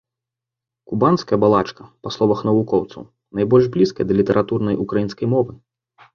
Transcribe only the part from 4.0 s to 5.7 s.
да літаратурнай украінскай мовы.